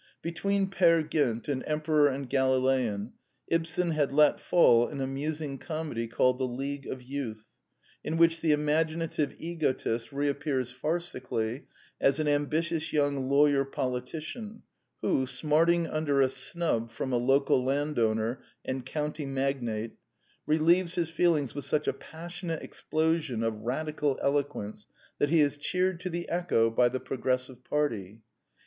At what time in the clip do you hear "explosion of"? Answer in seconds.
22.63-23.53